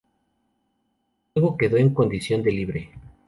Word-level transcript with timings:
Luego 1.35 1.55
quedó 1.57 1.77
en 1.77 1.93
condición 1.93 2.41
de 2.41 2.51
libre. 2.51 2.89